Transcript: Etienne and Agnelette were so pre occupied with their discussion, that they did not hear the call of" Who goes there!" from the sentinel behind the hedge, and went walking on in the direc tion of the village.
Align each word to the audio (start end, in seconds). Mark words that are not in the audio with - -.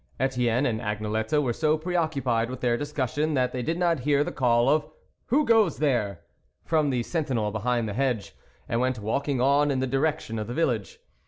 Etienne 0.19 0.65
and 0.65 0.81
Agnelette 0.81 1.39
were 1.43 1.53
so 1.53 1.77
pre 1.77 1.95
occupied 1.95 2.49
with 2.49 2.61
their 2.61 2.75
discussion, 2.75 3.35
that 3.35 3.51
they 3.51 3.61
did 3.61 3.77
not 3.77 3.99
hear 3.99 4.23
the 4.23 4.31
call 4.31 4.67
of" 4.67 4.89
Who 5.27 5.45
goes 5.45 5.77
there!" 5.77 6.21
from 6.65 6.89
the 6.89 7.03
sentinel 7.03 7.51
behind 7.51 7.87
the 7.87 7.93
hedge, 7.93 8.35
and 8.67 8.81
went 8.81 8.97
walking 8.97 9.39
on 9.41 9.69
in 9.69 9.79
the 9.79 9.87
direc 9.87 10.19
tion 10.21 10.39
of 10.39 10.47
the 10.47 10.55
village. 10.55 10.97